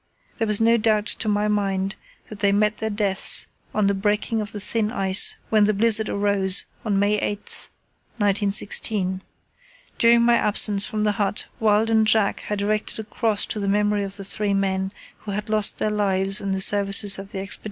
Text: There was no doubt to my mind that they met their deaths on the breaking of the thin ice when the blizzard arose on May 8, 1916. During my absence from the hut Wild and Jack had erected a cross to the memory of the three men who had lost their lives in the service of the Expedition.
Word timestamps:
There 0.39 0.47
was 0.47 0.59
no 0.59 0.77
doubt 0.77 1.05
to 1.05 1.27
my 1.29 1.47
mind 1.47 1.95
that 2.27 2.39
they 2.39 2.51
met 2.51 2.79
their 2.79 2.89
deaths 2.89 3.45
on 3.71 3.85
the 3.85 3.93
breaking 3.93 4.41
of 4.41 4.51
the 4.51 4.59
thin 4.59 4.91
ice 4.91 5.35
when 5.51 5.65
the 5.65 5.75
blizzard 5.75 6.09
arose 6.09 6.65
on 6.83 6.97
May 6.97 7.19
8, 7.19 7.69
1916. 8.17 9.21
During 9.99 10.23
my 10.23 10.37
absence 10.37 10.85
from 10.85 11.03
the 11.03 11.11
hut 11.21 11.45
Wild 11.59 11.91
and 11.91 12.07
Jack 12.07 12.39
had 12.39 12.61
erected 12.63 12.97
a 12.97 13.03
cross 13.03 13.45
to 13.45 13.59
the 13.59 13.67
memory 13.67 14.01
of 14.03 14.17
the 14.17 14.23
three 14.23 14.55
men 14.55 14.91
who 15.19 15.33
had 15.33 15.49
lost 15.51 15.77
their 15.77 15.91
lives 15.91 16.41
in 16.41 16.51
the 16.51 16.61
service 16.61 17.03
of 17.19 17.31
the 17.31 17.37
Expedition. 17.37 17.59